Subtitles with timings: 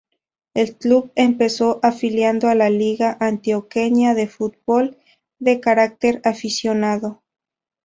[0.55, 4.97] El club empezó afiliado a la Liga Antioqueña de Fútbol,
[5.37, 7.21] de carácter aficionado.